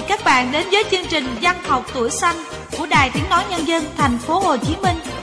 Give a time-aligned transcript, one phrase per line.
[0.00, 2.36] mời các bạn đến với chương trình Văn học tuổi xanh
[2.78, 5.19] của Đài Tiếng nói Nhân dân thành phố Hồ Chí Minh.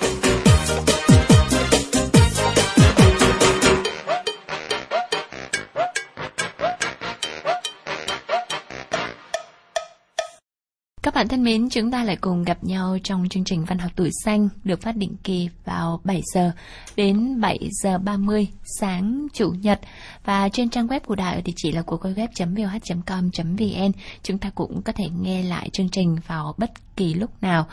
[11.18, 14.10] Bạn thân mến, chúng ta lại cùng gặp nhau trong chương trình Văn học tuổi
[14.26, 16.52] xanh được phát định kỳ vào 7 giờ
[16.95, 18.48] đến 7 giờ 30
[18.80, 19.80] sáng Chủ nhật.
[20.25, 23.91] Và trên trang web của đài ở địa chỉ là của web.voh.com.vn
[24.23, 27.65] chúng ta cũng có thể nghe lại chương trình vào bất kỳ lúc nào.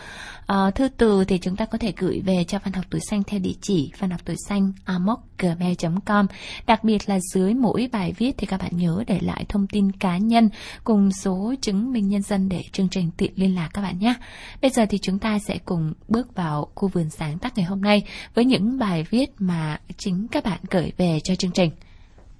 [0.46, 3.22] À, thư từ thì chúng ta có thể gửi về cho Văn học tuổi xanh
[3.22, 6.26] theo địa chỉ văn học tuổi xanh amok@gmail.com
[6.66, 9.92] Đặc biệt là dưới mỗi bài viết thì các bạn nhớ để lại thông tin
[9.92, 10.48] cá nhân
[10.84, 14.14] cùng số chứng minh nhân dân để chương trình tiện liên lạc các bạn nhé.
[14.62, 17.80] Bây giờ thì chúng ta sẽ cùng bước vào khu vườn sáng tác ngày hôm
[17.80, 18.02] nay
[18.34, 21.70] với những bài viết mà chính các bạn gửi về cho chương trình.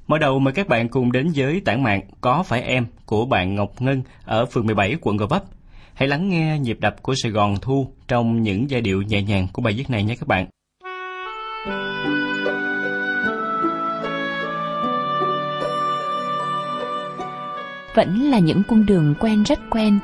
[0.07, 3.55] Mở đầu mời các bạn cùng đến với tản mạng Có phải em của bạn
[3.55, 5.45] Ngọc Ngân ở phường 17 quận Gò Vấp.
[5.95, 9.47] Hãy lắng nghe nhịp đập của Sài Gòn Thu trong những giai điệu nhẹ nhàng
[9.53, 10.47] của bài viết này nhé các bạn.
[17.95, 19.99] Vẫn là những cung đường quen rất quen,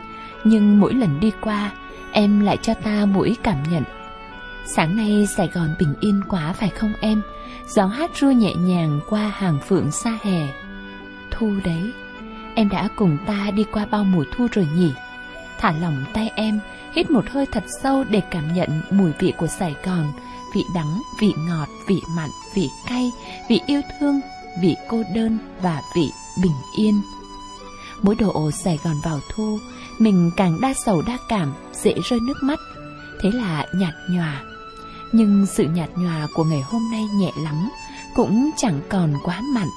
[0.44, 1.72] nhưng mỗi lần đi qua,
[2.12, 3.82] em lại cho ta mỗi cảm nhận.
[4.66, 7.22] Sáng nay Sài Gòn bình yên quá phải không em?
[7.68, 10.48] Gió hát ru nhẹ nhàng qua hàng phượng xa hè.
[11.30, 11.92] Thu đấy,
[12.54, 14.92] em đã cùng ta đi qua bao mùa thu rồi nhỉ?
[15.60, 16.60] Thả lỏng tay em,
[16.92, 20.12] hít một hơi thật sâu để cảm nhận mùi vị của Sài Gòn,
[20.54, 23.12] vị đắng, vị ngọt, vị mặn, vị cay,
[23.48, 24.20] vị yêu thương,
[24.60, 26.10] vị cô đơn và vị
[26.42, 27.02] bình yên.
[28.02, 29.58] Mỗi độ Sài Gòn vào thu,
[29.98, 32.58] mình càng đa sầu đa cảm, dễ rơi nước mắt.
[33.20, 34.42] Thế là nhạt nhòa.
[35.12, 37.70] Nhưng sự nhạt nhòa của ngày hôm nay nhẹ lắm,
[38.14, 39.68] cũng chẳng còn quá mặn.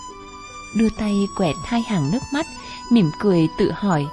[0.78, 2.45] Đưa tay quẹt hai hàng nước mắt,
[2.92, 4.06] mỉm cười tự hỏi,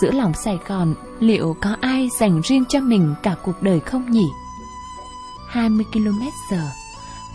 [0.00, 4.10] giữa lòng Sài Gòn liệu có ai dành riêng cho mình cả cuộc đời không
[4.10, 4.26] nhỉ?
[5.48, 6.20] 20 km
[6.50, 6.68] giờ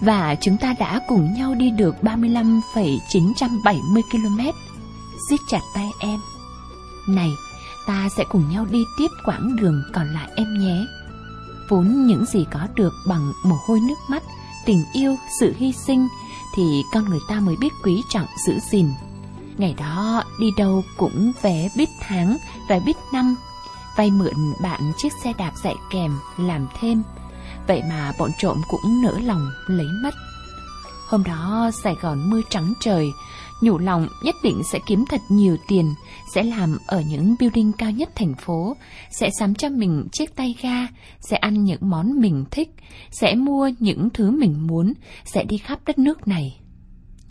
[0.01, 4.39] và chúng ta đã cùng nhau đi được 35,970 km.
[5.29, 6.19] Siết chặt tay em.
[7.07, 7.31] Này,
[7.87, 10.85] ta sẽ cùng nhau đi tiếp quãng đường còn lại em nhé.
[11.69, 14.23] Vốn những gì có được bằng mồ hôi nước mắt,
[14.65, 16.07] tình yêu, sự hy sinh
[16.55, 18.87] thì con người ta mới biết quý trọng giữ gìn.
[19.57, 22.37] Ngày đó đi đâu cũng vé biết tháng,
[22.69, 23.35] vé biết năm,
[23.97, 27.03] vay mượn bạn chiếc xe đạp dạy kèm làm thêm.
[27.67, 30.13] Vậy mà bọn trộm cũng nỡ lòng lấy mất.
[31.07, 33.07] Hôm đó Sài Gòn mưa trắng trời,
[33.61, 35.93] nhủ lòng nhất định sẽ kiếm thật nhiều tiền,
[36.33, 38.75] sẽ làm ở những building cao nhất thành phố,
[39.11, 40.87] sẽ sắm cho mình chiếc tay ga,
[41.19, 42.69] sẽ ăn những món mình thích,
[43.11, 44.93] sẽ mua những thứ mình muốn,
[45.25, 46.59] sẽ đi khắp đất nước này.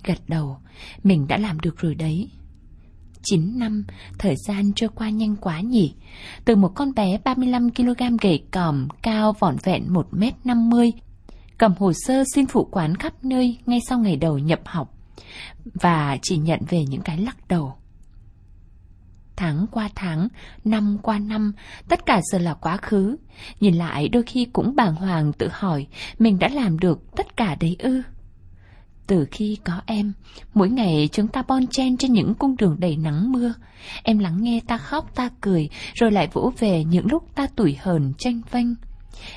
[0.06, 0.58] Gật đầu,
[1.02, 2.30] mình đã làm được rồi đấy.
[3.22, 3.84] 9 năm,
[4.18, 5.94] thời gian trôi qua nhanh quá nhỉ.
[6.44, 10.90] Từ một con bé 35kg gầy còm, cao vỏn vẹn 1m50,
[11.58, 14.94] cầm hồ sơ xin phụ quán khắp nơi ngay sau ngày đầu nhập học,
[15.64, 17.74] và chỉ nhận về những cái lắc đầu.
[19.36, 20.28] Tháng qua tháng,
[20.64, 21.52] năm qua năm,
[21.88, 23.16] tất cả giờ là quá khứ.
[23.60, 25.86] Nhìn lại đôi khi cũng bàng hoàng tự hỏi,
[26.18, 28.02] mình đã làm được tất cả đấy ư?
[29.06, 30.12] Từ khi có em,
[30.54, 33.54] mỗi ngày chúng ta bon chen trên những cung đường đầy nắng mưa.
[34.02, 37.76] Em lắng nghe ta khóc ta cười, rồi lại vỗ về những lúc ta tủi
[37.80, 38.74] hờn tranh vanh.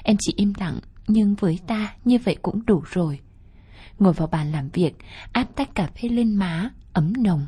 [0.03, 3.19] Em chỉ im lặng, nhưng với ta như vậy cũng đủ rồi.
[3.99, 4.95] Ngồi vào bàn làm việc,
[5.31, 7.47] áp tách cà phê lên má, ấm nồng.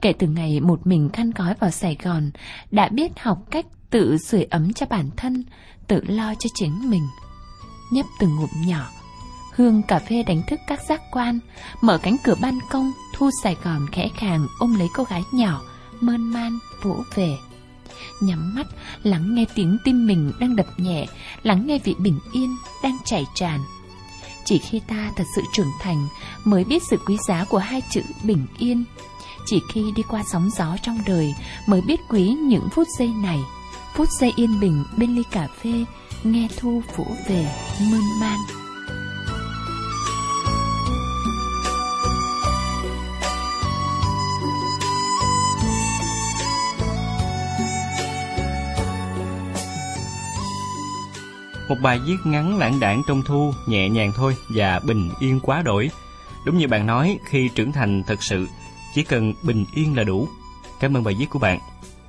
[0.00, 2.30] Kể từ ngày một mình khăn gói vào Sài Gòn,
[2.70, 5.44] đã biết học cách tự sưởi ấm cho bản thân,
[5.86, 7.06] tự lo cho chính mình.
[7.92, 8.90] Nhấp từng ngụm nhỏ,
[9.56, 11.38] hương cà phê đánh thức các giác quan,
[11.80, 15.62] mở cánh cửa ban công, thu Sài Gòn khẽ khàng ôm lấy cô gái nhỏ,
[16.00, 17.36] mơn man, vỗ về.
[18.20, 18.66] Nhắm mắt,
[19.02, 21.06] lắng nghe tiếng tim mình đang đập nhẹ,
[21.42, 23.60] lắng nghe vị bình yên đang chảy tràn.
[24.44, 26.08] Chỉ khi ta thật sự trưởng thành
[26.44, 28.84] mới biết sự quý giá của hai chữ bình yên.
[29.46, 31.34] Chỉ khi đi qua sóng gió trong đời
[31.66, 33.38] mới biết quý những phút giây này.
[33.94, 35.84] Phút giây yên bình bên ly cà phê,
[36.24, 38.38] nghe thu vỗ về, mơn man.
[51.68, 55.62] Một bài viết ngắn lãng đảng trong thu, nhẹ nhàng thôi và bình yên quá
[55.62, 55.90] đổi.
[56.46, 58.46] Đúng như bạn nói, khi trưởng thành thật sự,
[58.94, 60.28] chỉ cần bình yên là đủ.
[60.80, 61.58] Cảm ơn bài viết của bạn.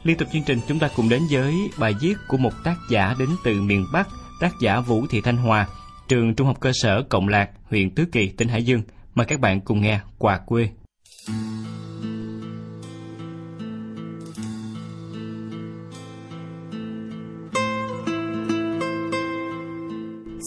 [0.04, 3.16] Liên tục chương trình chúng ta cùng đến với bài viết của một tác giả
[3.20, 4.08] đến từ miền Bắc,
[4.40, 5.68] tác giả Vũ Thị Thanh Hòa,
[6.08, 8.82] trường Trung học cơ sở Cộng Lạc, huyện Tứ Kỳ, tỉnh Hải Dương.
[9.16, 10.70] Mời các bạn cùng nghe Quà quê.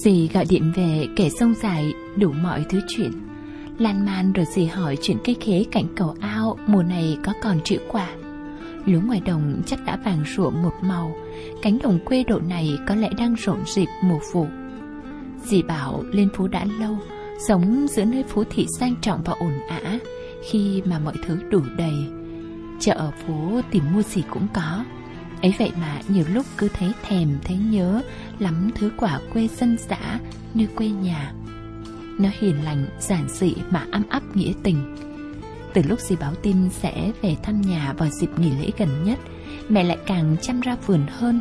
[0.05, 3.11] Dì gọi điện về kể sông dài, đủ mọi thứ chuyện.
[3.79, 7.61] Lan man rồi dì hỏi chuyện cây khế cạnh cầu ao, Mùa này có còn
[7.65, 8.09] chữ quả
[8.87, 11.17] Lúa ngoài đồng chắc đã vàng rụa một màu,
[11.63, 14.47] Cánh đồng quê độ này có lẽ đang rộn rịp mùa vụ.
[15.45, 16.99] Dì bảo lên phố đã lâu,
[17.49, 19.99] Sống giữa nơi phố thị sang trọng và ổn ả,
[20.51, 21.95] Khi mà mọi thứ đủ đầy.
[22.81, 24.85] Chợ ở phố tìm mua gì cũng có
[25.43, 28.03] ấy vậy mà nhiều lúc cứ thấy thèm, thấy nhớ
[28.39, 30.19] lắm thứ quả quê dân dã
[30.55, 31.33] như quê nhà.
[32.19, 34.97] Nó hiền lành, giản dị mà ấm áp nghĩa tình.
[35.75, 39.19] Từ lúc dì báo tin sẽ về thăm nhà vào dịp nghỉ lễ gần nhất,
[39.69, 41.41] mẹ lại càng chăm ra vườn hơn.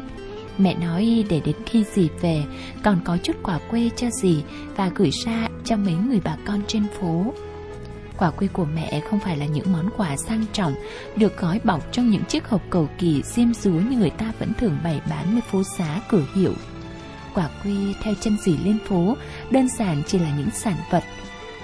[0.58, 2.44] Mẹ nói để đến khi dì về,
[2.84, 4.44] còn có chút quả quê cho dì
[4.76, 7.34] và gửi ra cho mấy người bà con trên phố.
[8.18, 10.76] Quả quê của mẹ không phải là những món quà sang trọng
[11.16, 14.54] được gói bọc trong những chiếc hộp cầu kỳ xiêm dúa như người ta vẫn
[14.54, 16.54] thường bày bán nơi phố xá cửa hiệu.
[17.34, 19.18] Quả quê theo chân dì lên phố
[19.50, 21.04] đơn giản chỉ là những sản vật,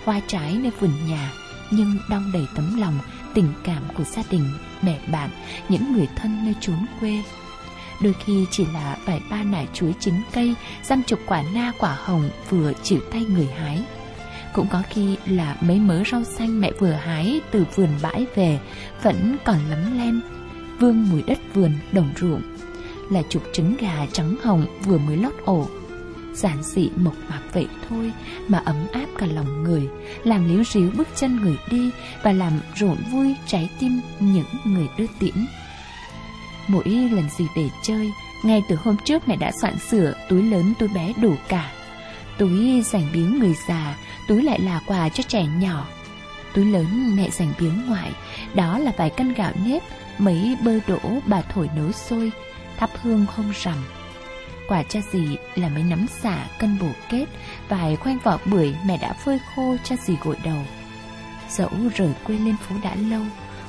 [0.05, 1.31] hoa trái nơi vườn nhà
[1.71, 3.00] nhưng đong đầy tấm lòng,
[3.33, 4.45] tình cảm của gia đình,
[4.81, 5.29] bè bạn,
[5.69, 7.23] những người thân nơi chốn quê.
[8.01, 11.97] Đôi khi chỉ là vài ba nải chuối chín cây, dăm chục quả na quả
[12.00, 13.83] hồng vừa chịu tay người hái.
[14.53, 18.59] Cũng có khi là mấy mớ rau xanh mẹ vừa hái từ vườn bãi về
[19.03, 20.21] Vẫn còn lấm lem,
[20.79, 22.41] Vương mùi đất vườn đồng ruộng,
[23.11, 25.67] Là chục trứng gà trắng hồng vừa mới lót ổ.
[26.33, 28.11] Giản dị mộc mạc vậy thôi
[28.47, 29.89] Mà ấm áp cả lòng người,
[30.23, 31.91] Làm líu ríu bước chân người đi
[32.23, 35.45] Và làm rộn vui trái tim những người đưa tiễn.
[36.67, 38.11] Mỗi lần gì về chơi,
[38.44, 41.71] Ngay từ hôm trước mẹ đã soạn sửa túi lớn túi bé đủ cả.
[42.38, 43.95] Túi dành biếng người già
[44.28, 45.88] túi lại là quà cho trẻ nhỏ.
[46.54, 48.12] Túi lớn mẹ dành biếng ngoại,
[48.54, 49.84] đó là vài cân gạo nếp,
[50.18, 52.31] mấy bơ đỗ bà thổi nấu sôi,
[52.78, 53.78] thắp hương hôm rằm.
[54.68, 57.25] Quà cho dì là mấy nắm xả cân bổ kết,
[57.70, 60.60] vài khoanh vỏ bưởi mẹ đã phơi khô cho dì gội đầu.
[61.50, 63.22] Dẫu rời quê lên phố đã lâu,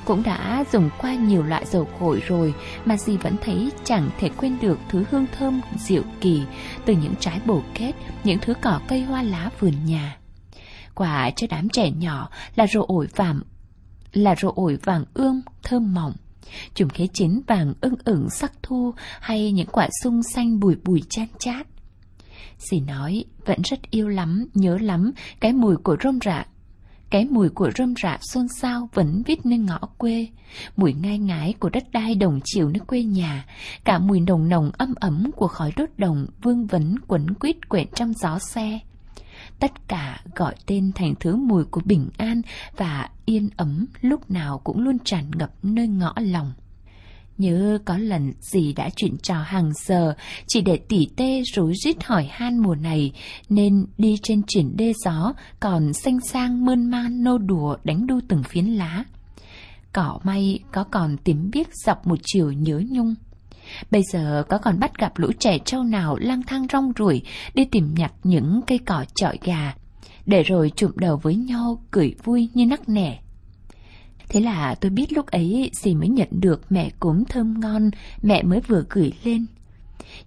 [0.05, 2.55] cũng đã dùng qua nhiều loại dầu gội rồi
[2.85, 6.43] mà dì vẫn thấy chẳng thể quên được thứ hương thơm diệu kỳ
[6.85, 7.93] từ những trái bổ kết,
[8.25, 10.17] những thứ cỏ cây hoa lá vườn nhà
[10.95, 13.41] quả cho đám trẻ nhỏ là rổ ổi vàng,
[14.13, 16.13] là rổ ổi vàng ươm, thơm mỏng.
[16.75, 21.03] Chùm khế chín vàng ưng ửng sắc thu hay những quả sung xanh bùi bùi
[21.09, 21.67] chan chát.
[22.59, 26.47] Dì nói, vẫn rất yêu lắm, nhớ lắm, cái mùi của rơm rạ.
[27.11, 30.29] Cái mùi của rơm rạ xôn xao vẫn vít nơi ngõ quê.
[30.77, 33.47] Mùi ngai ngái của đất đai đồng chiều nơi quê nhà.
[33.85, 37.87] Cả mùi nồng nồng âm ấm của khói đốt đồng vương vấn quấn quýt quện
[37.95, 38.79] trong gió xe
[39.61, 42.43] tất cả gọi tên thành thứ mùi của bình an
[42.77, 46.53] và yên ấm lúc nào cũng luôn tràn ngập nơi ngõ lòng.
[47.39, 50.15] Nhớ có lần dì đã chuyện trò hàng giờ,
[50.47, 53.13] chỉ để tỉ tê rối rít hỏi han mùa này,
[53.49, 58.21] nên đi trên triển đê gió còn xanh sang mơn man nô đùa đánh đu
[58.29, 59.05] từng phiến lá.
[59.93, 63.15] Cỏ may có còn tím biếc dọc một chiều nhớ nhung.
[63.91, 67.23] Bây giờ có còn bắt gặp lũ trẻ trâu nào lang thang rong ruổi
[67.55, 69.75] đi tìm nhặt những cây cỏ chọi gà,
[70.27, 73.19] để rồi chụm đầu với nhau cười vui như nắc nẻ.
[74.29, 77.91] Thế là tôi biết lúc ấy dì mới nhận được mẹ cốm thơm ngon
[78.23, 79.47] mẹ mới vừa gửi lên.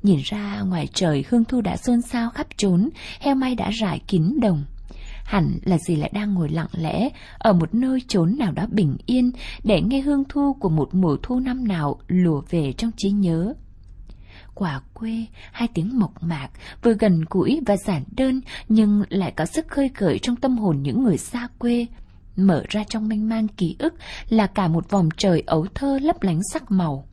[0.03, 4.01] Nhìn ra ngoài trời hương thu đã xôn xao khắp trốn, heo may đã rải
[4.07, 4.63] kín đồng.
[5.27, 8.97] Hẳn là dì lại đang ngồi lặng lẽ ở một nơi trốn nào đó bình
[9.05, 9.31] yên
[9.63, 13.53] để nghe hương thu của một mùa thu năm nào lùa về trong trí nhớ.
[14.55, 16.49] Quả quê, hai tiếng mộc mạc,
[16.83, 20.77] vừa gần gũi và giản đơn nhưng lại có sức khơi gợi trong tâm hồn
[20.81, 21.85] những người xa quê.
[22.35, 23.93] Mở ra trong mênh mang ký ức
[24.29, 27.07] là cả một vòng trời ấu thơ lấp lánh sắc màu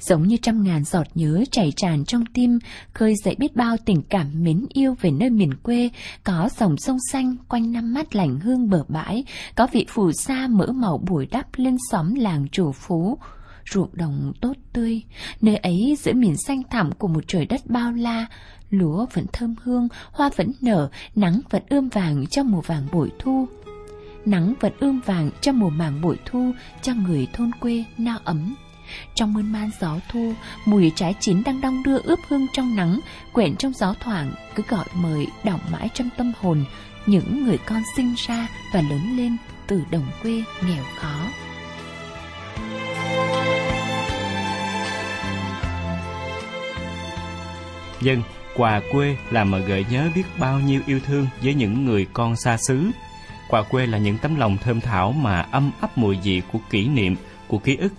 [0.00, 2.58] giống như trăm ngàn giọt nhớ chảy tràn trong tim,
[2.92, 5.90] khơi dậy biết bao tình cảm mến yêu về nơi miền quê,
[6.24, 9.24] có dòng sông xanh quanh năm mát lành hương bờ bãi,
[9.54, 13.18] có vị phù sa mỡ màu bùi đắp lên xóm làng chủ phú,
[13.72, 15.02] ruộng đồng tốt tươi,
[15.40, 18.26] nơi ấy giữa miền xanh thẳm của một trời đất bao la,
[18.70, 23.10] lúa vẫn thơm hương, hoa vẫn nở, nắng vẫn ươm vàng trong mùa vàng bội
[23.18, 23.48] thu.
[24.24, 26.52] Nắng vẫn ươm vàng cho mùa màng bội thu,
[26.82, 28.54] cho người thôn quê no ấm
[29.14, 30.32] trong mơn man gió thu,
[30.64, 33.00] mùi trái chín đang đong đưa ướp hương trong nắng,
[33.32, 36.64] quyện trong gió thoảng, cứ gọi mời đọng mãi trong tâm hồn
[37.06, 41.28] những người con sinh ra và lớn lên từ đồng quê nghèo khó.
[48.00, 48.22] Dân,
[48.56, 52.36] quà quê là mà gợi nhớ biết bao nhiêu yêu thương với những người con
[52.36, 52.90] xa xứ.
[53.48, 56.88] Quà quê là những tấm lòng thơm thảo mà âm ấp mùi vị của kỷ
[56.88, 57.16] niệm,
[57.48, 57.92] của ký ức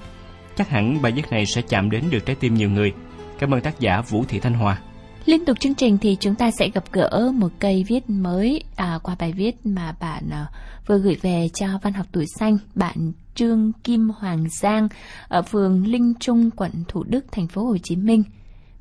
[0.60, 2.94] Chắc hẳn bài viết này sẽ chạm đến được trái tim nhiều người.
[3.40, 4.82] Cảm ơn tác giả Vũ Thị Thanh Hòa.
[5.26, 9.00] Liên tục chương trình thì chúng ta sẽ gặp gỡ một cây viết mới à,
[9.04, 10.48] qua bài viết mà bạn à,
[10.88, 12.58] vừa gửi về cho Văn học tuổi xanh.
[12.76, 14.88] Bạn Trương Kim Hoàng Giang
[15.28, 18.24] ở phường Linh Trung, quận Thủ Đức, thành phố Hồ Chí Minh.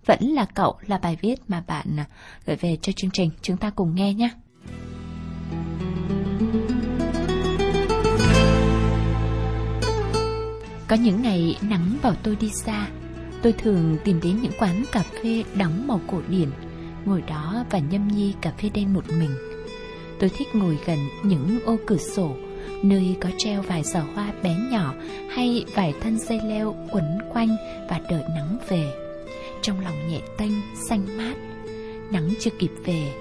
[0.07, 2.07] Vẫn là cậu là bài viết mà bạn à,
[2.47, 3.31] gửi về cho chương trình.
[3.43, 4.31] Chúng ta cùng nghe nhé.
[10.88, 12.88] Có những ngày nắng bảo tôi đi xa,
[13.42, 16.49] tôi thường tìm đến những quán cà phê đóng màu cổ điển,
[17.04, 19.30] ngồi đó và nhâm nhi cà phê đen một mình.
[20.18, 22.37] Tôi thích ngồi gần những ô cửa sổ,
[22.83, 24.95] nơi có treo vài giỏ hoa bé nhỏ
[25.30, 27.57] hay vài thân dây leo quấn quanh
[27.90, 28.92] và đợi nắng về.
[29.62, 30.52] Trong lòng nhẹ tênh,
[30.88, 31.35] xanh mát.
[32.11, 33.12] Nắng chưa kịp về,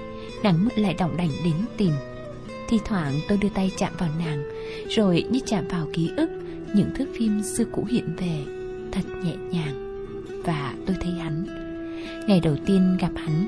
[0.43, 1.91] nắng lại động đảnh đến tìm.
[2.67, 4.43] Thi thoảng tôi đưa tay chạm vào nàng,
[4.89, 6.29] rồi như chạm vào ký ức,
[6.73, 8.43] những thước phim xưa cũ hiện về,
[8.91, 10.03] thật nhẹ nhàng.
[10.43, 11.45] Và tôi thấy hắn.
[12.27, 13.47] Ngày đầu tiên gặp hắn.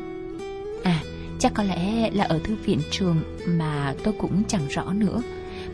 [0.84, 1.04] À,
[1.40, 5.22] chắc có lẽ là ở thư viện trường mà tôi cũng chẳng rõ nữa.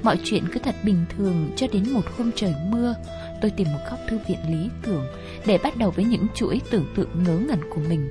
[0.04, 2.96] Mọi chuyện cứ thật bình thường cho đến một hôm trời mưa,
[3.42, 5.06] tôi tìm một góc thư viện lý tưởng
[5.46, 8.10] để bắt đầu với những chuỗi tưởng tượng ngớ ngẩn của mình.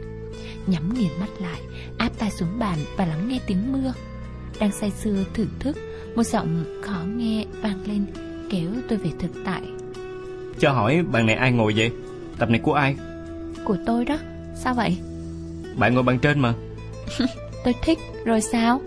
[0.67, 1.61] Nhắm nghiền mắt lại,
[1.99, 3.93] áp tay xuống bàn và lắng nghe tiếng mưa.
[4.61, 5.77] Đang say sưa thưởng thức,
[6.17, 8.07] một giọng khó nghe vang lên
[8.55, 9.63] kéo tôi về thực tại.
[10.59, 11.91] Cho hỏi bàn này ai ngồi vậy?
[12.39, 12.97] Tập này của ai?
[13.65, 14.19] Của tôi đó,
[14.55, 14.97] sao vậy?
[15.77, 16.55] Bạn ngồi bàn trên mà.
[17.65, 18.81] tôi thích, rồi sao?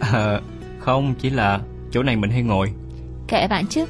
[0.00, 0.40] À,
[0.78, 2.72] không, chỉ là chỗ này mình hay ngồi.
[3.28, 3.84] Kệ bạn chứ.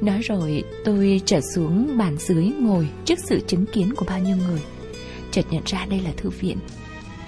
[0.00, 4.36] Nói rồi tôi trở xuống bàn dưới ngồi trước sự chứng kiến của bao nhiêu
[4.36, 4.60] người.
[5.30, 6.58] Chợt nhận ra đây là thư viện.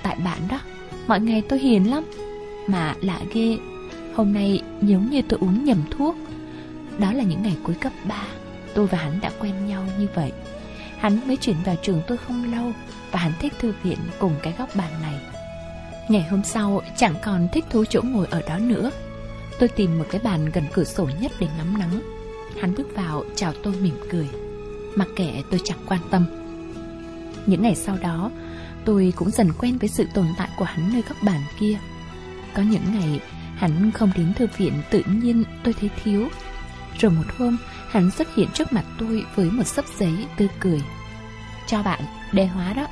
[0.02, 0.60] Tại bạn đó,
[1.06, 2.04] mọi ngày tôi hiền lắm.
[2.66, 3.56] Mà lạ ghê,
[4.14, 6.16] hôm nay giống như tôi uống nhầm thuốc.
[6.98, 8.26] Đó là những ngày cuối cấp 3
[8.74, 10.32] Tôi và hắn đã quen nhau như vậy.
[10.98, 12.72] Hắn mới chuyển vào trường tôi không lâu
[13.10, 15.14] Và hắn thích thư viện cùng cái góc bàn này.
[16.08, 18.90] Ngày hôm sau, chẳng còn thích thú chỗ ngồi ở đó nữa.
[19.58, 22.00] Tôi tìm một cái bàn gần cửa sổ nhất để ngắm nắng.
[22.60, 24.28] Hắn bước vào, chào tôi mỉm cười.
[24.94, 26.26] Mặc kệ, tôi chẳng quan tâm.
[27.46, 28.30] Những ngày sau đó,
[28.88, 31.78] Tôi cũng dần quen với sự tồn tại của hắn nơi góc bàn kia.
[32.54, 33.20] Có những ngày,
[33.56, 36.28] hắn không đến thư viện, tự nhiên tôi thấy thiếu
[36.98, 37.56] rồi một hôm,
[37.88, 40.82] hắn xuất hiện trước mặt tôi với một sấp giấy tươi cười.
[41.66, 42.00] Cho bạn,
[42.32, 42.86] đề hóa đó.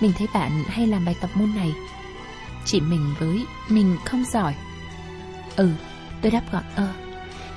[0.00, 1.72] Mình thấy bạn hay làm bài tập môn này.
[2.64, 4.54] Chỉ mình với, mình không giỏi.
[5.56, 5.70] Ừ,
[6.22, 6.88] tôi đáp gọn ơ.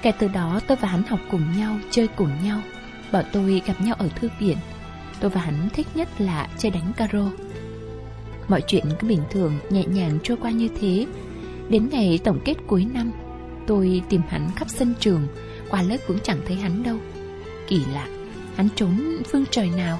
[0.01, 2.62] Kể từ đó tôi và hắn học cùng nhau, chơi cùng nhau.
[3.12, 4.58] Bọn tôi gặp nhau ở thư viện.
[5.20, 7.32] Tôi và hắn thích nhất là chơi đánh caro.
[8.48, 11.06] Mọi chuyện cứ bình thường, nhẹ nhàng trôi qua như thế.
[11.70, 13.12] Đến ngày tổng kết cuối năm,
[13.67, 15.27] tôi tìm hắn khắp sân trường,
[15.69, 16.97] qua lớp cũng chẳng thấy hắn đâu.
[17.67, 18.07] Kỳ lạ,
[18.55, 20.00] Hắn trốn phương trời nào?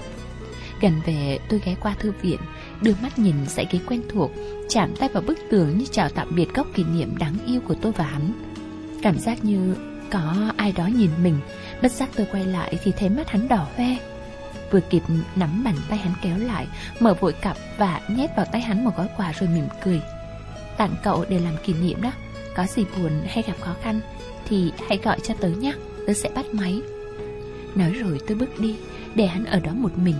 [0.81, 2.39] Gần về, tôi ghé qua thư viện,
[2.81, 4.31] Đưa mắt nhìn dãy ghế quen thuộc,
[4.69, 7.75] Chạm tay vào bức tường như chào tạm biệt góc kỷ niệm đáng yêu của
[7.81, 8.31] tôi và hắn.
[9.01, 9.75] Cảm giác như
[10.12, 11.39] có ai đó nhìn mình,
[11.81, 13.97] Bất giác tôi quay lại thì thấy mắt hắn đỏ hoe.
[14.71, 15.03] Vừa kịp
[15.36, 16.67] nắm bàn tay hắn kéo lại,
[17.00, 20.01] Mở vội cặp và nhét vào tay hắn một gói quà rồi mỉm cười.
[20.77, 22.12] Tặng cậu để làm kỷ niệm đó,
[22.55, 24.01] Có gì buồn hay gặp khó khăn
[24.48, 25.74] thì hãy gọi cho tớ nhé,
[26.08, 26.82] Tớ sẽ bắt máy.
[27.75, 28.75] Nói rồi tôi bước đi,
[29.16, 30.16] Để hắn ở đó một mình,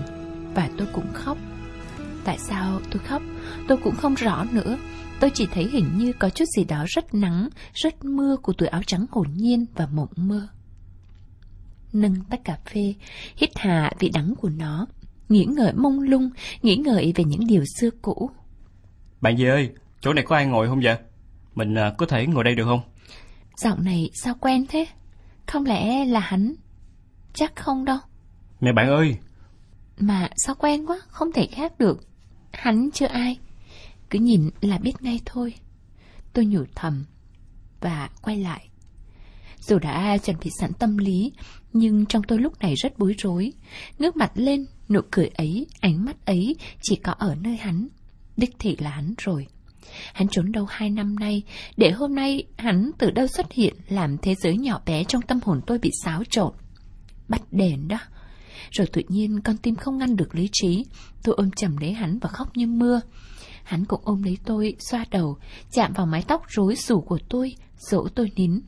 [0.54, 1.38] Và tôi cũng khóc.
[2.24, 3.22] Tại sao tôi khóc?
[3.68, 4.78] Tôi cũng không rõ nữa.
[5.20, 8.68] Tôi chỉ thấy hình như có chút gì đó rất nắng, Rất mưa của tuổi
[8.68, 10.48] áo trắng hồn nhiên Và mộng mơ.
[11.92, 12.94] Nâng tách cà phê,
[13.36, 14.86] Hít hà vị đắng của nó,
[15.28, 16.30] Nghĩ ngợi mông lung,
[16.62, 18.30] Nghĩ ngợi về những điều xưa cũ.
[19.20, 19.70] Bạn gì ơi,
[20.00, 20.96] Chỗ này có ai ngồi không vậy?
[21.54, 22.80] Mình à, có thể ngồi đây được không?
[23.58, 24.86] Giọng này sao quen thế?
[25.46, 26.54] Không lẽ là hắn?
[27.34, 27.98] Chắc không đâu.
[28.60, 29.16] Nè bạn ơi!
[29.98, 32.08] Mà sao quen quá, không thể khác được.
[32.52, 33.38] Hắn chưa ai.
[34.10, 35.54] Cứ nhìn là biết ngay thôi.
[36.32, 37.04] Tôi nhủ thầm
[37.80, 38.68] và quay lại.
[39.60, 41.32] Dù đã chuẩn bị sẵn tâm lý,
[41.72, 43.52] nhưng trong tôi lúc này rất bối rối.
[43.98, 47.88] Ngước mặt lên, nụ cười ấy, ánh mắt ấy chỉ có ở nơi hắn.
[48.36, 49.46] Đích thị là hắn rồi.
[50.12, 51.42] Hắn trốn đâu hai năm nay,
[51.76, 55.40] để hôm nay hắn từ đâu xuất hiện làm thế giới nhỏ bé trong tâm
[55.44, 56.52] hồn tôi bị xáo trộn.
[57.28, 57.98] Bắt đền đó.
[58.70, 60.84] Rồi tự nhiên con tim không ngăn được lý trí,
[61.22, 63.00] tôi ôm chầm lấy hắn và khóc như mưa.
[63.64, 65.38] Hắn cũng ôm lấy tôi, xoa đầu,
[65.72, 68.60] chạm vào mái tóc rối rủ của tôi, dỗ tôi nín.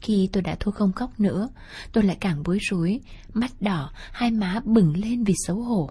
[0.00, 1.48] Khi tôi đã thua không khóc nữa,
[1.92, 3.00] tôi lại càng bối rối,
[3.34, 5.90] mắt đỏ, hai má bừng lên vì xấu hổ.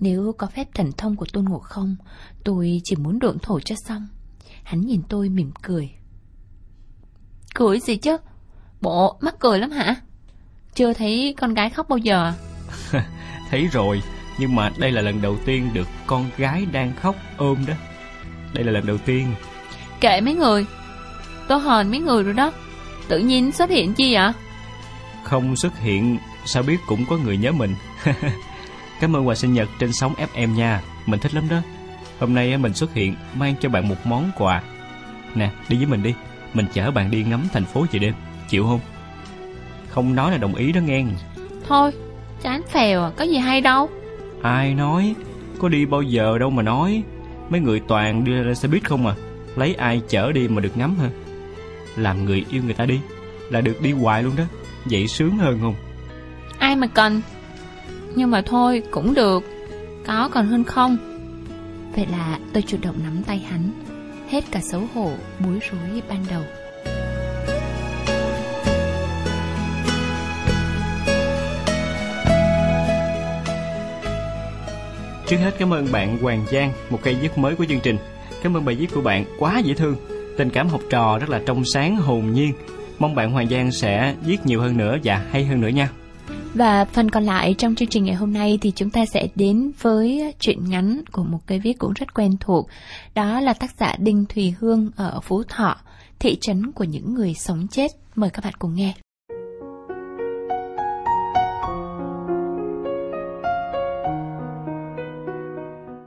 [0.00, 1.96] Nếu có phép thần thông của Tôn Ngộ Không,
[2.44, 4.08] tôi chỉ muốn độn thổ cho xong.
[4.62, 5.90] Hắn nhìn tôi mỉm cười.
[7.54, 8.16] Cười gì chứ?
[8.80, 9.94] Bộ mắc cười lắm hả?
[10.74, 12.32] Chưa thấy con gái khóc bao giờ
[13.50, 14.02] Thấy rồi,
[14.38, 17.74] Nhưng mà đây là lần đầu tiên được con gái đang khóc ôm đó
[18.54, 19.34] Đây là lần đầu tiên
[20.00, 20.66] Kệ mấy người
[21.48, 22.52] Tôi hờn mấy người rồi đó
[23.08, 24.32] Tự nhiên xuất hiện chi vậy
[25.24, 27.74] Không xuất hiện Sao biết cũng có người nhớ mình
[29.00, 30.82] Cảm ơn quà sinh nhật trên sóng FM nha.
[31.06, 31.60] Mình thích lắm đó.
[32.20, 34.62] Hôm nay mình xuất hiện mang cho bạn một món quà.
[35.34, 36.14] Nè đi với mình đi.
[36.54, 38.14] Mình chở bạn đi ngắm thành phố về đêm.
[38.48, 38.80] Chịu không?
[39.88, 41.04] Không nói là đồng ý đó nghe.
[41.68, 41.92] Thôi
[42.42, 43.90] chán phèo à Có gì hay đâu.
[44.42, 45.14] Ai nói?
[45.58, 47.02] Có đi bao giờ đâu mà nói.
[47.48, 49.14] Mấy người toàn đưa ra xe buýt không à.
[49.56, 51.08] Lấy ai chở đi mà được ngắm hả?
[51.96, 53.00] Làm người yêu người ta đi
[53.50, 54.44] Là được đi hoài luôn đó.
[54.84, 55.74] Vậy sướng hơn không?
[56.58, 57.22] Ai mà cần
[58.16, 59.44] Nhưng mà thôi cũng được
[60.06, 60.96] Có còn hơn không
[61.96, 63.70] Vậy là tôi chủ động nắm tay hắn
[64.28, 65.10] Hết cả xấu hổ
[65.44, 66.42] Bối rối ban đầu
[75.26, 77.96] Trước hết cảm ơn bạn Hoàng Giang, một cây viết mới của chương trình.
[78.42, 79.96] Cảm ơn bài viết của bạn quá dễ thương,
[80.36, 82.52] tình cảm học trò rất là trong sáng hồn nhiên.
[82.98, 85.88] Mong bạn Hoàng Giang sẽ viết nhiều hơn nữa và hay hơn nữa nha.
[86.56, 89.70] Và phần còn lại trong chương trình ngày hôm nay thì chúng ta sẽ đến
[89.80, 92.68] với truyện ngắn của một cây viết cũng rất quen thuộc.
[93.14, 95.76] Đó là tác giả Đinh Thùy Hương ở Phú Thọ,
[96.18, 97.90] thị trấn của những người sống chết.
[98.14, 98.94] Mời các bạn cùng nghe.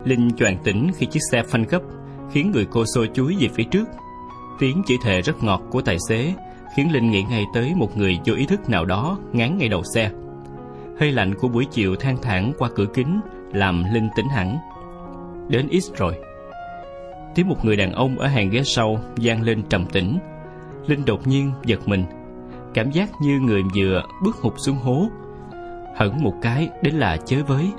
[0.05, 1.81] Linh choàng tỉnh khi chiếc xe phanh gấp,
[2.31, 3.85] khiến người cô xô chuối về phía trước.
[4.59, 6.33] Tiếng chỉ thề rất ngọt của tài xế
[6.75, 9.83] khiến Linh nghĩ ngay tới một người vô ý thức nào đó ngán ngay đầu
[9.95, 10.11] xe.
[10.99, 13.19] Hơi lạnh của buổi chiều than thản qua cửa kính
[13.53, 14.57] làm Linh tỉnh hẳn.
[15.49, 16.19] Đến ít rồi.
[17.35, 20.17] Tiếng một người đàn ông ở hàng ghế sau vang lên trầm tĩnh.
[20.87, 22.03] Linh đột nhiên giật mình,
[22.73, 25.07] cảm giác như người vừa bước hụt xuống hố.
[25.95, 27.71] Hẳn một cái đến là chới với.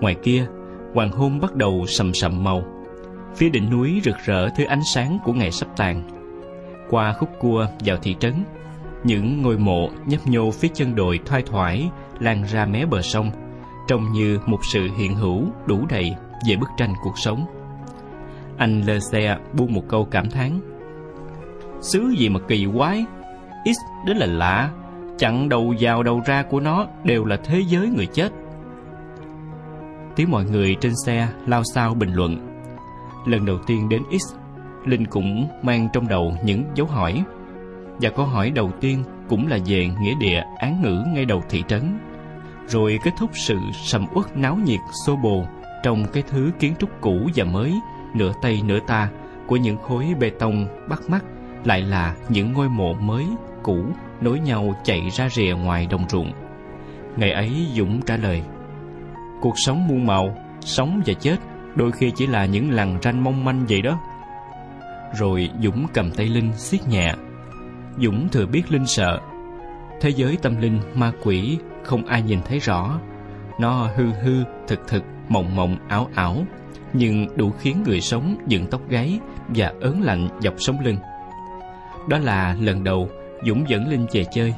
[0.00, 0.46] Ngoài kia,
[0.94, 2.64] hoàng hôn bắt đầu sầm sầm màu.
[3.36, 6.02] Phía đỉnh núi rực rỡ thứ ánh sáng của ngày sắp tàn.
[6.90, 8.34] Qua khúc cua vào thị trấn,
[9.04, 11.90] những ngôi mộ nhấp nhô phía chân đồi thoai thoải
[12.22, 13.30] lan ra mé bờ sông,
[13.88, 16.14] trông như một sự hiện hữu đủ đầy
[16.48, 17.46] về bức tranh cuộc sống.
[18.56, 20.60] Anh lơ xe buông một câu cảm thán.
[21.80, 23.04] Xứ gì mà kỳ quái,
[23.64, 24.70] ít đến là lạ,
[25.18, 28.32] chặn đầu vào đầu ra của nó đều là thế giới người chết.
[30.16, 32.48] Tiếng mọi người trên xe lao xao bình luận.
[33.26, 34.34] Lần đầu tiên đến X,
[34.86, 37.24] Linh cũng mang trong đầu những dấu hỏi.
[38.00, 41.64] Và câu hỏi đầu tiên cũng là về nghĩa địa án ngữ ngay đầu thị
[41.68, 41.98] trấn.
[42.68, 45.44] Rồi kết thúc sự sầm uất náo nhiệt xô bồ
[45.82, 47.80] trong cái thứ kiến trúc cũ và mới,
[48.14, 49.08] nửa tây nửa ta
[49.46, 51.24] của những khối bê tông bắt mắt
[51.64, 53.26] lại là những ngôi mộ mới,
[53.62, 53.84] cũ
[54.20, 56.32] nối nhau chạy ra rìa ngoài đồng ruộng.
[57.16, 58.42] Ngày ấy Dũng trả lời
[59.40, 61.36] Cuộc sống muôn màu, sống và chết
[61.74, 64.00] đôi khi chỉ là những lằn ranh mong manh vậy đó.
[65.14, 67.14] Rồi Dũng cầm tay Linh siết nhẹ.
[67.98, 69.20] Dũng thừa biết Linh sợ.
[70.00, 72.98] Thế giới tâm linh ma quỷ không ai nhìn thấy rõ.
[73.58, 76.44] Nó hư hư, thực thực, mộng mộng, ảo ảo,
[76.92, 80.96] nhưng đủ khiến người sống dựng tóc gáy và ớn lạnh dọc sống lưng.
[82.08, 83.08] Đó là lần đầu
[83.46, 84.54] Dũng dẫn Linh về chơi.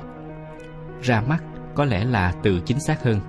[1.03, 1.43] Ra mắt
[1.75, 3.21] có lẽ là từ chính xác hơn.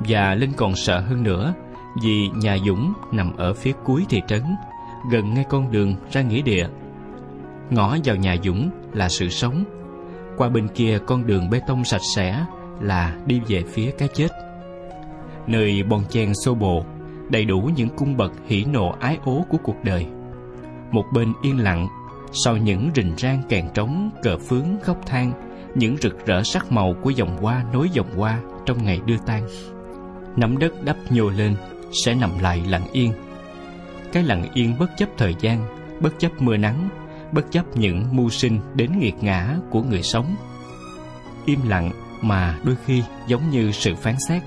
[0.00, 1.54] Và Linh còn sợ hơn nữa
[2.02, 4.42] vì nhà Dũng nằm ở phía cuối thị trấn,
[5.10, 6.68] gần ngay con đường ra nghĩa địa.
[7.70, 9.64] Ngõ vào nhà Dũng là sự sống,
[10.36, 12.44] qua bên kia con đường bê tông sạch sẽ
[12.80, 14.28] là đi về phía cái chết.
[15.46, 16.84] Nơi bon chen xô bồ,
[17.30, 20.06] đầy đủ những cung bậc hỉ nộ ái ố của cuộc đời.
[20.90, 21.88] Một bên yên lặng,
[22.32, 25.32] sau những rình rang kèn trống, cờ phướng, khóc than,
[25.74, 29.48] những rực rỡ sắc màu của dòng hoa nối dòng hoa trong ngày đưa tang.
[30.36, 31.56] Nắm đất đắp nhô lên,
[32.04, 33.12] sẽ nằm lại lặng yên.
[34.12, 35.60] Cái lặng yên bất chấp thời gian,
[36.00, 36.88] bất chấp mưa nắng,
[37.32, 40.36] bất chấp những mưu sinh đến nghiệt ngã của người sống.
[41.44, 44.42] Im lặng mà đôi khi giống như sự phán xét.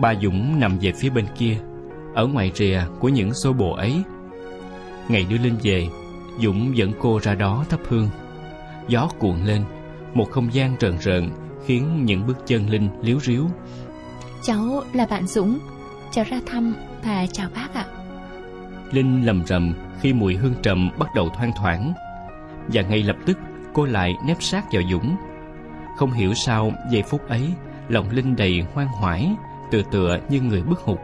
[0.00, 1.58] Ba Dũng nằm về phía bên kia,
[2.14, 4.02] ở ngoài rìa của những xô bồ ấy.
[5.08, 5.88] Ngày đưa Linh về,
[6.40, 8.08] Dũng dẫn cô ra đó thắp hương.
[8.88, 9.64] Gió cuộn lên,
[10.14, 11.30] một không gian rợn rợn
[11.66, 13.44] khiến những bước chân Linh liếu riếu.
[14.42, 15.58] Cháu là bạn Dũng,
[16.12, 17.84] cháu ra thăm và chào bác ạ.
[18.92, 21.92] Linh lầm rầm khi mùi hương trầm bắt đầu thoang thoảng
[22.68, 23.38] và ngay lập tức
[23.74, 25.16] cô lại nép sát vào Dũng.
[25.96, 27.54] Không hiểu sao giây phút ấy
[27.88, 29.30] lòng Linh đầy hoang hoải,
[29.70, 30.98] tựa tựa như người bước hụt.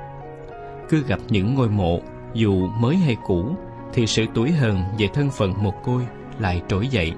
[0.88, 2.00] Cứ gặp những ngôi mộ
[2.34, 3.56] dù mới hay cũ
[3.92, 6.06] thì sự tuổi hờn về thân phận một côi
[6.38, 7.12] lại trỗi dậy.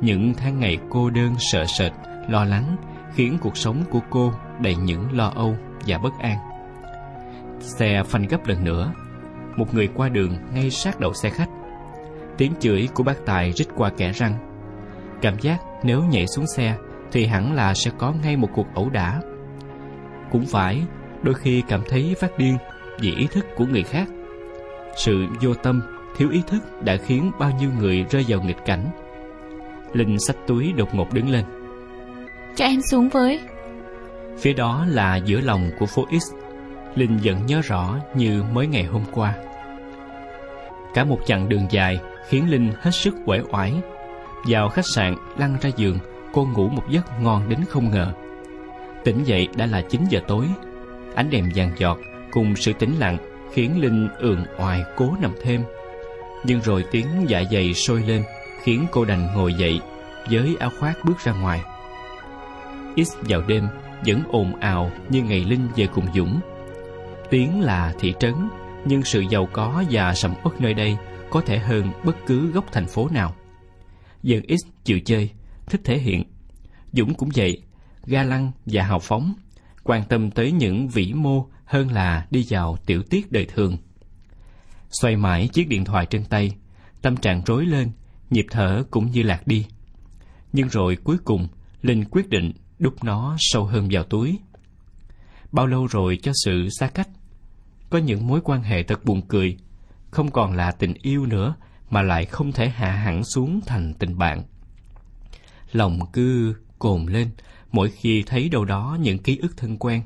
[0.00, 1.92] Những tháng ngày cô đơn sợ sệt,
[2.28, 2.76] lo lắng
[3.14, 6.38] khiến cuộc sống của cô đầy những lo âu và bất an.
[7.64, 8.92] Xe phanh gấp lần nữa
[9.56, 11.48] Một người qua đường ngay sát đầu xe khách
[12.38, 14.34] Tiếng chửi của bác Tài rít qua kẻ răng
[15.22, 16.76] Cảm giác nếu nhảy xuống xe
[17.12, 19.20] Thì hẳn là sẽ có ngay một cuộc ẩu đả.
[20.30, 20.82] Cũng phải
[21.22, 22.56] Đôi khi cảm thấy phát điên
[23.00, 24.08] Vì ý thức của người khác.
[24.96, 25.82] Sự vô tâm,
[26.16, 28.90] thiếu ý thức Đã khiến bao nhiêu người rơi vào nghịch cảnh.
[29.92, 31.44] Linh xách túi đột ngột đứng lên.
[32.56, 33.40] Cho em xuống với.
[34.38, 36.32] Phía đó là giữa lòng của phố X.
[36.94, 39.34] Linh vẫn nhớ rõ như mới ngày hôm qua.
[40.94, 43.74] Cả một chặng đường dài khiến Linh hết sức uể oải
[44.46, 45.98] vào khách sạn, lăn ra giường,
[46.32, 48.12] Cô ngủ một giấc ngon đến không ngờ.
[49.04, 50.46] Tỉnh dậy đã là 9 giờ tối.
[51.14, 51.98] Ánh đèn vàng giọt
[52.30, 53.18] cùng sự tĩnh lặng
[53.52, 55.62] Khiến Linh ườn oài cố nằm thêm.
[56.44, 58.22] Nhưng rồi tiếng dạ dày sôi lên
[58.62, 59.80] Khiến cô đành ngồi dậy,
[60.30, 61.60] Với áo khoác bước ra ngoài.
[62.94, 63.68] Ít vào đêm,
[64.06, 66.40] Vẫn ồn ào như ngày Linh về cùng Dũng.
[67.30, 68.34] Tiếng là thị trấn,
[68.84, 70.96] Nhưng sự giàu có và sầm uất nơi đây
[71.30, 73.34] Có thể hơn bất cứ góc thành phố nào.
[74.24, 75.30] Dân ít chịu chơi,
[75.66, 76.24] Thích thể hiện.
[76.92, 77.62] Dũng cũng vậy,
[78.06, 79.34] Ga lăng và hào phóng
[79.82, 83.76] Quan tâm tới những vĩ mô Hơn là đi vào tiểu tiết đời thường.
[84.90, 86.56] Xoay mãi chiếc điện thoại trên tay,
[87.02, 87.90] Tâm trạng rối lên,
[88.30, 89.66] Nhịp thở cũng như lạc đi.
[90.52, 91.48] Nhưng rồi cuối cùng,
[91.82, 94.38] Linh quyết định đút nó sâu hơn vào túi.
[95.52, 97.08] Bao lâu rồi cho sự xa cách?
[97.90, 99.56] Có những mối quan hệ thật buồn cười,
[100.10, 101.54] Không còn là tình yêu nữa
[101.94, 104.42] mà lại không thể hạ hẳn xuống thành tình bạn.
[105.72, 107.28] Lòng cứ cồn lên,
[107.72, 110.02] Mỗi khi thấy đâu đó những ký ức thân quen.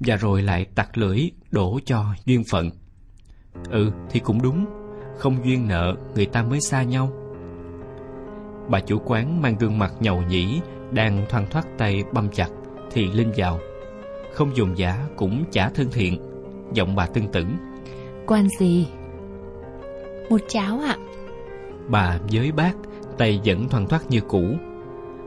[0.00, 2.70] Và rồi lại tặc lưỡi đổ cho duyên phận.
[3.70, 4.66] Ừ thì cũng đúng,
[5.18, 7.12] Không duyên nợ người ta mới xa nhau.
[8.68, 10.60] Bà chủ quán mang gương mặt nhầu nhĩ,
[10.92, 12.48] Đang thoăn thoắt tay băm chặt,
[12.92, 13.60] Thì Linh vào.
[14.34, 16.20] Không dùng giả cũng chả thân thiện,
[16.72, 17.56] Giọng bà tưng tửng.
[18.26, 18.86] Quan gì?
[20.30, 20.96] Một cháo ạ.
[21.88, 22.72] Bà với bác
[23.18, 24.44] Tay vẫn thoăn thoắt như cũ.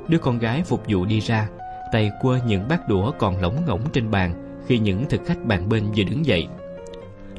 [0.07, 1.49] Đứa con gái phục vụ đi ra
[1.91, 5.69] Tay quơ những bát đũa còn lỏng ngỗng trên bàn Khi những thực khách bàn
[5.69, 6.47] bên vừa đứng dậy.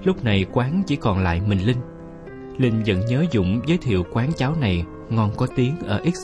[0.05, 1.81] Lúc này quán chỉ còn lại mình Linh.
[2.59, 6.18] Linh vẫn nhớ Dũng giới thiệu quán cháo này ngon có tiếng ở X.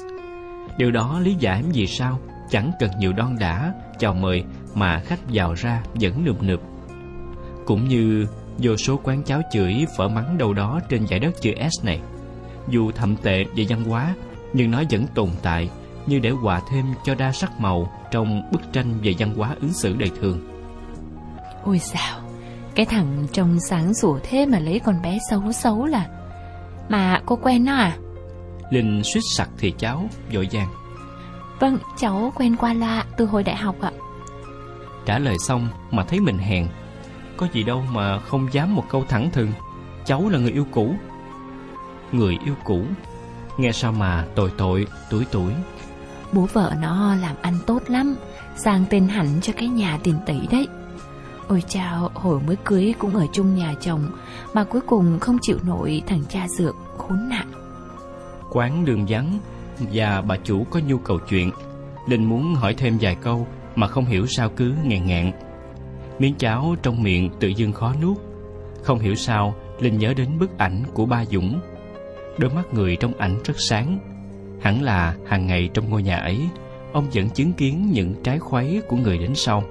[0.79, 2.20] Điều đó lý giải vì sao
[2.51, 4.44] Chẳng cần nhiều đon đả Chào mời
[4.75, 6.61] mà khách vào ra vẫn nườm nượp.
[7.66, 8.27] Cũng như
[8.59, 12.01] vô số quán cháo chửi phở mắng đâu đó trên giải đất chữ S này.
[12.69, 14.14] Dù thậm tệ về văn hóa
[14.53, 15.71] Nhưng nó vẫn tồn tại
[16.07, 19.73] Như để hòa thêm cho đa sắc màu Trong bức tranh về văn hóa ứng
[19.73, 20.40] xử đời thường.
[21.64, 22.21] Ôi sao
[22.75, 26.07] Cái thằng trông sáng sủa thế mà lấy con bé xấu xấu là
[26.88, 27.97] Mà cô quen nó à?
[28.71, 30.69] Linh suýt sặc thì cháu vội vàng
[31.61, 33.93] Vâng cháu quen qua la từ hồi đại học ạ.
[35.07, 36.67] Trả lời xong mà thấy mình hèn
[37.37, 39.53] Có gì đâu mà không dám một câu thẳng thừng.
[40.05, 40.94] Cháu là người yêu cũ.
[42.12, 42.85] Người yêu cũ?
[43.57, 45.53] Nghe sao mà tội tội, tuổi tuổi
[46.33, 48.16] Bố vợ nó làm ăn tốt lắm
[48.57, 50.68] Sang tên hẳn cho cái nhà tiền tỷ đấy.
[51.49, 54.11] Ôi chào, hồi mới cưới cũng ở chung nhà chồng
[54.55, 57.47] Mà cuối cùng không chịu nổi thằng cha dược khốn nạn.
[58.51, 59.38] Quán đường vắng
[59.79, 61.51] Và bà chủ có nhu cầu chuyện
[62.09, 65.33] Linh muốn hỏi thêm vài câu Mà không hiểu sao cứ ngàn ngạn
[66.18, 68.16] Miếng cháo trong miệng tự dưng khó nuốt.
[68.83, 71.61] Không hiểu sao, Linh nhớ đến bức ảnh của ba Dũng.
[72.38, 73.98] Đôi mắt người trong ảnh rất sáng.
[74.61, 76.40] Hẳn là hàng ngày trong ngôi nhà ấy,
[76.92, 79.64] Ông vẫn chứng kiến những trái khuấy của người đến sau.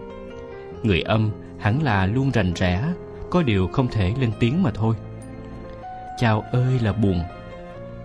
[0.84, 2.93] Người âm hẳn là luôn rành rẽ,
[3.29, 4.95] Có điều không thể lên tiếng mà thôi.
[6.19, 7.21] Chào ơi là buồn.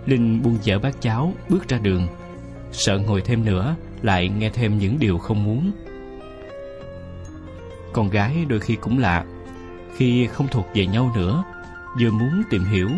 [0.07, 2.07] Linh buông dở bát cháo Bước ra đường.
[2.72, 5.72] Sợ ngồi thêm nữa, Lại nghe thêm những điều không muốn.
[7.92, 9.24] Con gái đôi khi cũng lạ.
[9.96, 11.44] Khi không thuộc về nhau nữa,
[12.01, 12.90] Vừa muốn tìm hiểu,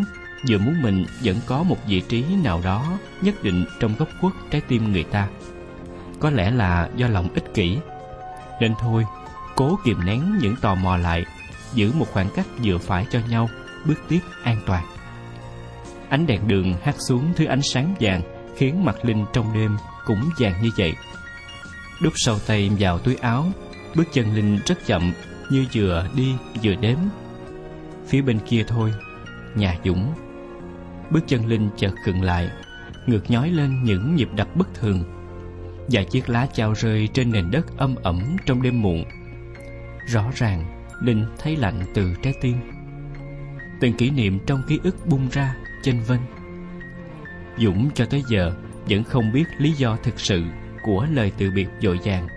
[0.48, 4.32] Vừa muốn mình vẫn có một vị trí nào đó Nhất định trong góc khuất
[4.50, 5.28] trái tim người ta.
[6.20, 7.78] Có lẽ là do lòng ích kỷ.
[8.60, 9.04] Nên thôi,
[9.56, 11.24] Cố kìm nén những tò mò lại,
[11.74, 13.48] Giữ một khoảng cách vừa phải cho nhau,
[13.86, 14.86] Bước tiếp an toàn.
[16.08, 18.22] Ánh đèn đường hắt xuống thứ ánh sáng vàng
[18.56, 19.76] Khiến mặt Linh trong đêm
[20.06, 20.94] cũng vàng như vậy.
[22.02, 23.46] Đút sâu tay vào túi áo
[23.96, 25.12] Bước chân Linh rất chậm,
[25.50, 26.98] Như vừa đi vừa đếm.
[28.06, 28.92] Phía bên kia thôi,
[29.54, 30.12] Nhà Dũng.
[31.10, 32.50] Bước chân Linh chợt khựng lại,
[33.06, 35.04] Ngược nhói lên những nhịp đập bất thường.
[35.88, 39.04] Và chiếc lá chao rơi trên nền đất âm ẩm trong đêm muộn.
[40.06, 40.64] Rõ ràng,
[41.02, 42.56] Linh thấy lạnh từ trái tim.
[43.80, 46.20] Từng kỷ niệm trong ký ức bung ra chênh vênh.
[47.58, 48.52] Dũng cho tới giờ
[48.88, 50.44] Vẫn không biết lý do thực sự
[50.82, 52.28] Của lời từ biệt dội vàng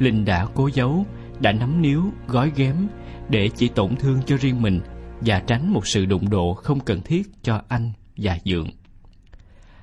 [0.00, 1.06] Linh đã cố giấu
[1.40, 2.88] Đã nắm níu, gói ghém
[3.28, 4.80] để chỉ tổn thương cho riêng mình
[5.20, 8.70] và tránh một sự đụng độ không cần thiết cho anh và Dượng.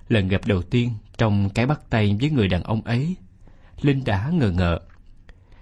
[0.08, 3.16] Lần gặp đầu tiên trong cái bắt tay với người đàn ông ấy,
[3.82, 4.80] Linh đã ngờ ngợ.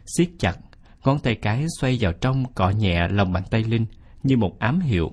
[0.05, 0.57] siết chặt,
[1.05, 3.85] ngón tay cái xoay vào trong cọ nhẹ lòng bàn tay Linh
[4.23, 5.11] như một ám hiệu.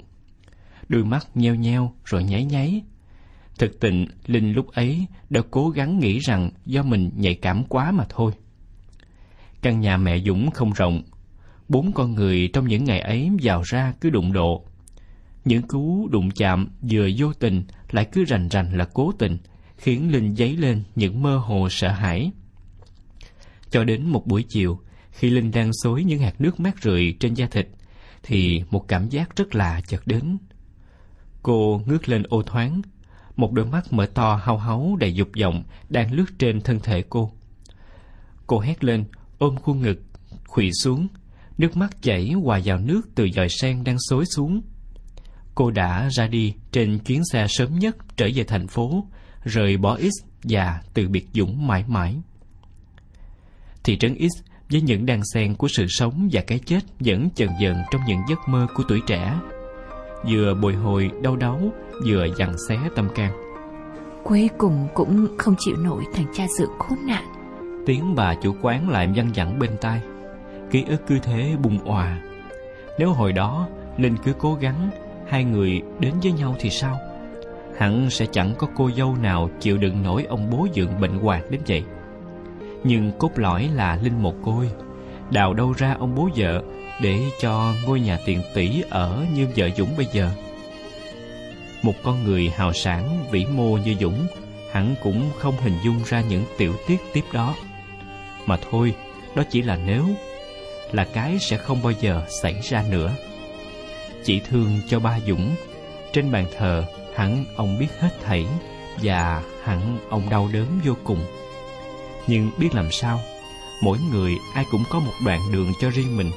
[0.89, 2.83] Đôi mắt nheo nheo rồi nháy nháy.
[3.59, 7.93] Thực tình, Linh lúc ấy đã cố gắng nghĩ rằng do mình nhạy cảm quá
[7.93, 8.33] mà thôi.
[9.63, 11.03] Căn nhà mẹ Dũng không rộng.
[11.69, 14.65] Bốn con người trong những ngày ấy vào ra cứ đụng độ.
[15.45, 19.39] Những cú đụng chạm vừa vô tình lại cứ rành rành là cố tình,
[19.77, 22.31] khiến Linh dấy lên những mơ hồ sợ hãi.
[23.71, 27.35] Cho đến một buổi chiều, khi Linh đang xối những hạt nước mát rượi trên
[27.35, 27.69] da thịt,
[28.23, 30.39] thì một cảm giác rất lạ chợt đến.
[31.43, 32.83] Cô ngước lên ô thoáng,
[33.37, 37.03] một đôi mắt mở to hao háu đầy dục vọng đang lướt trên thân thể
[37.11, 37.33] cô.
[38.47, 39.05] Cô hét lên,
[39.43, 40.03] ôm khuôn ngực,
[40.47, 41.09] khuỵu xuống,
[41.59, 44.61] nước mắt chảy hòa vào nước từ dòi sen đang xối xuống.
[45.55, 49.07] Cô đã ra đi trên chuyến xe sớm nhất trở về thành phố,
[49.45, 52.17] rời bỏ X và từ biệt Dũng mãi mãi.
[53.85, 57.49] Thị trấn X với những đàn sen của sự sống và cái chết vẫn chần
[57.61, 59.41] dần trong những giấc mơ của tuổi trẻ.
[60.31, 61.71] Vừa bồi hồi đau đớn,
[62.07, 63.33] vừa dằn xé tâm can.
[64.25, 67.42] Cuối cùng cũng không chịu nổi thằng cha dượng khốn nạn.
[67.87, 70.01] Tiếng bà chủ quán lại văng vẳng bên tai.
[70.71, 72.21] Ký ức cứ thế bùng òa.
[72.99, 73.69] Nếu hồi đó
[73.99, 74.91] Linh cứ cố gắng
[75.29, 76.99] hai người đến với nhau thì sao?
[77.79, 81.43] Hẳn sẽ chẳng có cô dâu nào chịu đựng nổi ông bố dượng bệnh hoạn
[81.51, 81.85] đến vậy.
[82.85, 84.71] Nhưng cốt lõi là Linh một côi,
[85.33, 86.63] Đào đâu ra ông bố vợ
[87.01, 90.31] Để cho ngôi nhà tiền tỷ ở như vợ Dũng bây giờ
[91.83, 94.27] Một con người hào sản vĩ mô như Dũng
[94.73, 97.55] Hẳn cũng không hình dung ra những tiểu tiết tiếp đó
[98.47, 98.95] mà thôi,
[99.35, 100.07] đó chỉ là nếu
[100.93, 103.15] Là cái sẽ không bao giờ xảy ra nữa.
[104.25, 105.55] Chỉ thương cho ba Dũng
[106.13, 106.85] Trên bàn thờ
[107.17, 108.47] hẳn ông biết hết thảy
[109.03, 111.25] Và hẳn ông đau đớn vô cùng.
[112.27, 113.21] Nhưng biết làm sao
[113.83, 116.31] mỗi người ai cũng có một đoạn đường cho riêng mình.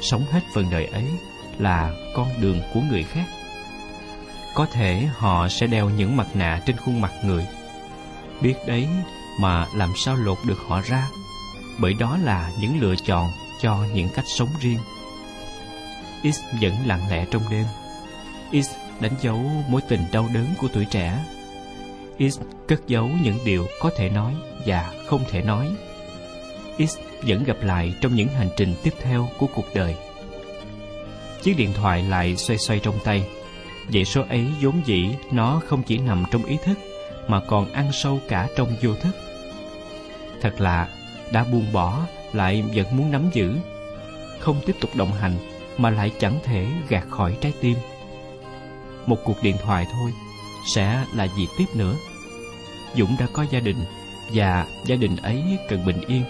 [0.00, 1.04] Sống hết phần đời ấy
[1.58, 3.24] là con đường của người khác.
[4.54, 7.46] Có thể họ sẽ đeo những mặt nạ trên khuôn mặt người.
[8.40, 8.88] Biết đấy
[9.38, 11.08] mà làm sao lột được họ ra
[11.78, 14.78] bởi đó là những lựa chọn cho những cách sống riêng
[16.22, 17.66] Is vẫn lặng lẽ trong đêm
[18.50, 21.24] Is đánh dấu mối tình đau đớn của tuổi trẻ
[22.16, 24.34] Is cất giấu những điều có thể nói
[24.66, 25.68] và không thể nói.
[26.76, 29.94] Is vẫn gặp lại trong những hành trình tiếp theo của cuộc đời.
[31.42, 33.28] Chiếc điện thoại lại xoay xoay trong tay.
[33.92, 36.78] Vậy số ấy vốn dĩ nó không chỉ nằm trong ý thức
[37.28, 39.16] mà còn ăn sâu cả trong vô thức.
[40.40, 40.88] Thật lạ,
[41.32, 42.00] đã buông bỏ
[42.32, 43.56] lại vẫn muốn nắm giữ.
[44.40, 45.34] Không tiếp tục đồng hành
[45.78, 47.76] mà lại chẳng thể gạt khỏi trái tim.
[49.06, 50.12] Một cuộc điện thoại thôi
[50.74, 51.94] sẽ là gì tiếp nữa?
[52.96, 53.84] Dũng đã có gia đình
[54.32, 56.24] và gia đình ấy cần bình yên.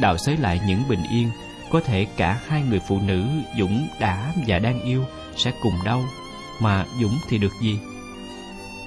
[0.00, 1.30] Đào xới lại những bình yên,
[1.70, 3.26] có thể cả hai người phụ nữ
[3.58, 5.04] Dũng đã và đang yêu
[5.36, 6.04] sẽ cùng đau,
[6.60, 7.78] mà Dũng thì được gì?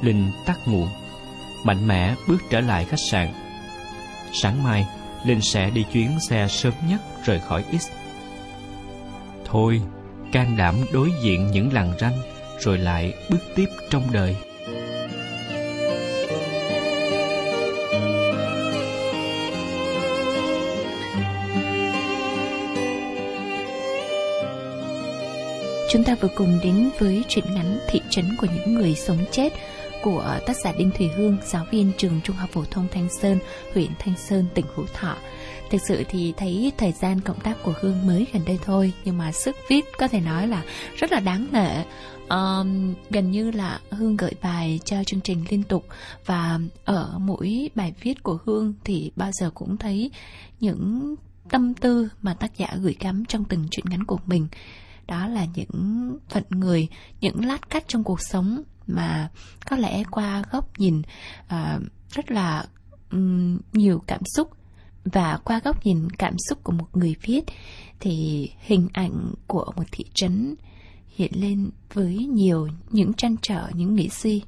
[0.04, 0.88] Linh tắt nguồn,
[1.64, 3.34] mạnh mẽ bước trở lại khách sạn.
[4.34, 4.86] Sáng mai,
[5.26, 7.90] Linh sẽ đi chuyến xe sớm nhất rời khỏi X.
[9.46, 9.82] Thôi,
[10.32, 12.18] can đảm đối diện những làn ranh,
[12.60, 14.36] rồi lại bước tiếp trong đời.
[25.94, 29.54] Chúng ta vừa cùng đến với truyện ngắn Thị trấn của những người sống chết
[30.04, 33.40] của tác giả Đinh Thùy Hương, giáo viên trường Trung học phổ thông Thanh Sơn,
[33.74, 35.16] huyện Thanh Sơn, tỉnh Phú Thọ.
[35.70, 39.18] Thực sự thì thấy thời gian cộng tác của Hương mới gần đây thôi, nhưng
[39.18, 40.64] mà sức viết có thể nói là
[40.96, 41.84] rất là đáng nể.
[42.30, 45.86] Um, gần như là Hương gửi bài cho chương trình liên tục
[46.26, 50.12] và ở mỗi bài viết của Hương thì bao giờ cũng thấy
[50.60, 51.16] những
[51.50, 54.48] tâm tư mà tác giả gửi gắm trong từng truyện ngắn của mình
[55.08, 56.88] đó là những phận người
[57.22, 59.30] những lát cắt trong cuộc sống mà
[59.70, 61.02] có lẽ qua góc nhìn
[61.46, 62.66] uh, rất là
[63.12, 64.50] um, nhiều cảm xúc.
[65.06, 67.42] Và qua góc nhìn cảm xúc của một người viết
[68.00, 70.56] thì hình ảnh của một thị trấn
[71.08, 74.42] hiện lên với nhiều những trăn trở những nghĩ suy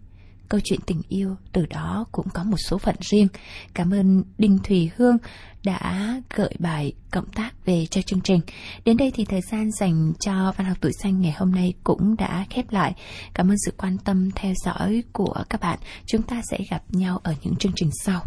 [0.49, 3.27] câu chuyện tình yêu, từ đó cũng có một số phận riêng.
[3.73, 5.17] Cảm ơn Đinh Thùy Hương
[5.63, 8.41] đã gợi bài cộng tác về cho chương trình.
[8.85, 12.15] Đến đây thì thời gian dành cho Văn học tuổi xanh ngày hôm nay cũng
[12.15, 12.93] đã khép lại.
[13.33, 15.79] Cảm ơn sự quan tâm theo dõi của các bạn.
[16.05, 18.21] Chúng ta sẽ gặp nhau ở những chương trình sau.